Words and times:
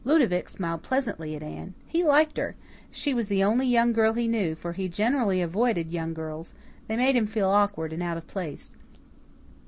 Ludovic 0.03 0.49
smiled 0.49 0.81
pleasantly 0.81 1.35
at 1.35 1.43
Anne. 1.43 1.75
He 1.85 2.03
liked 2.03 2.37
her; 2.37 2.55
she 2.89 3.13
was 3.13 3.27
the 3.27 3.43
only 3.43 3.67
young 3.67 3.93
girl 3.93 4.13
he 4.13 4.27
knew, 4.27 4.55
for 4.55 4.73
he 4.73 4.89
generally 4.89 5.43
avoided 5.43 5.93
young 5.93 6.15
girls 6.15 6.55
they 6.87 6.97
made 6.97 7.15
him 7.15 7.27
feel 7.27 7.51
awkward 7.51 7.93
and 7.93 8.01
out 8.01 8.17
of 8.17 8.25
place. 8.25 8.75